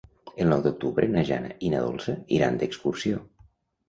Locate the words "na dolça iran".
1.73-2.57